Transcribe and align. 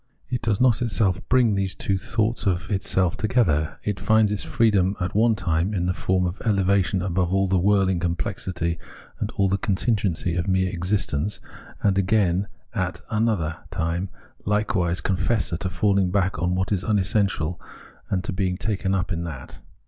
It 0.31 0.41
does 0.41 0.59
not 0.59 0.81
itself 0.81 1.21
bring 1.29 1.53
these 1.53 1.75
two 1.75 1.95
thoughts 1.99 2.47
of 2.47 2.71
itself 2.71 3.15
together. 3.17 3.77
It 3.83 3.99
finds 3.99 4.31
its 4.31 4.43
freedom, 4.43 4.97
at 4.99 5.13
one 5.13 5.35
time, 5.35 5.75
in 5.75 5.85
the 5.85 5.93
form 5.93 6.25
of 6.25 6.41
elevation 6.43 7.03
above 7.03 7.31
all 7.31 7.47
the 7.47 7.59
whirling 7.59 7.99
complexity 7.99 8.79
and 9.19 9.29
all 9.33 9.47
the 9.47 9.59
contingency 9.59 10.33
of 10.33 10.47
mere 10.47 10.73
existence, 10.73 11.39
and 11.83 11.99
again, 11.99 12.47
at 12.73 13.01
anot_. 13.11 13.59
time, 13.69 14.09
likewise 14.43 15.01
confesses 15.01 15.59
to 15.59 15.69
falhng 15.69 16.11
back 16.11 16.35
upon 16.35 16.55
what 16.55 16.71
is 16.71 16.83
unessential, 16.83 17.61
and 18.09 18.23
to 18.23 18.33
being 18.33 18.57
taken 18.57 18.95
up 18.95 19.11
with 19.11 19.23
that. 19.25 19.59